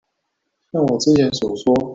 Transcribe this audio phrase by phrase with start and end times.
[0.71, 1.75] 像我之前所說